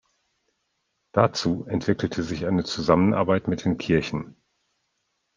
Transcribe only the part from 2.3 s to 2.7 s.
eine